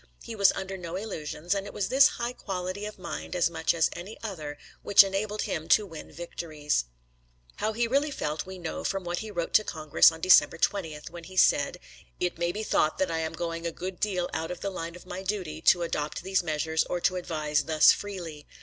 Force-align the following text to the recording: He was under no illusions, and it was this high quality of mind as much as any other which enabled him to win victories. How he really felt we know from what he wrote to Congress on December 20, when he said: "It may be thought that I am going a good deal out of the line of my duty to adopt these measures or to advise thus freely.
He 0.23 0.33
was 0.35 0.51
under 0.53 0.77
no 0.77 0.95
illusions, 0.95 1.53
and 1.53 1.67
it 1.67 1.75
was 1.75 1.89
this 1.89 2.07
high 2.17 2.33
quality 2.33 2.87
of 2.87 2.97
mind 2.97 3.35
as 3.35 3.51
much 3.51 3.71
as 3.71 3.87
any 3.93 4.17
other 4.23 4.57
which 4.81 5.03
enabled 5.03 5.43
him 5.43 5.67
to 5.67 5.85
win 5.85 6.11
victories. 6.11 6.85
How 7.57 7.73
he 7.73 7.87
really 7.87 8.09
felt 8.09 8.47
we 8.47 8.57
know 8.57 8.83
from 8.83 9.03
what 9.03 9.19
he 9.19 9.29
wrote 9.29 9.53
to 9.53 9.63
Congress 9.63 10.11
on 10.11 10.19
December 10.19 10.57
20, 10.57 10.99
when 11.11 11.25
he 11.25 11.37
said: 11.37 11.77
"It 12.19 12.39
may 12.39 12.51
be 12.51 12.63
thought 12.63 12.97
that 12.97 13.11
I 13.11 13.19
am 13.19 13.33
going 13.33 13.67
a 13.67 13.71
good 13.71 13.99
deal 13.99 14.27
out 14.33 14.49
of 14.49 14.61
the 14.61 14.71
line 14.71 14.95
of 14.95 15.05
my 15.05 15.21
duty 15.21 15.61
to 15.69 15.83
adopt 15.83 16.23
these 16.23 16.41
measures 16.41 16.83
or 16.85 16.99
to 17.01 17.15
advise 17.15 17.65
thus 17.65 17.91
freely. 17.91 18.47